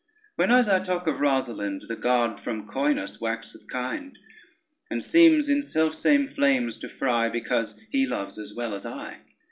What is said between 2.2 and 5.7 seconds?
from coyness waxeth kind, And seems in